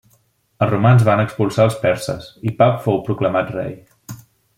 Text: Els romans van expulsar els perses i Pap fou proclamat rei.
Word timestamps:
Els 0.65 0.69
romans 0.69 1.03
van 1.09 1.19
expulsar 1.23 1.67
els 1.69 1.77
perses 1.83 2.25
i 2.53 2.53
Pap 2.63 2.79
fou 2.87 2.97
proclamat 3.11 3.53
rei. 3.59 3.77